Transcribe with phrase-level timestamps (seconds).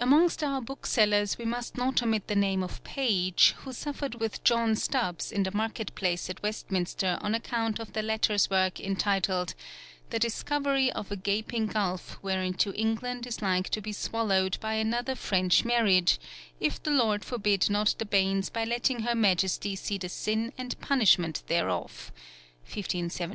[0.00, 4.76] Amongst our booksellers we must not omit the name of Page, who suffered with John
[4.76, 9.54] Stubbs in the market place at Westminster on account of the latter's work entitled
[10.10, 15.14] _The Discoverie of a Gaping Gulf whereinto England is like to be swallowed by another
[15.14, 16.18] French marriage,
[16.60, 20.78] if the Lord forbid not the banes by letting her Majestie see the sin and
[20.82, 22.10] punishment thereof_
[22.68, 23.30] (1579).